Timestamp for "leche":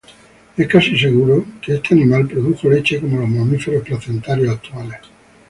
2.67-2.99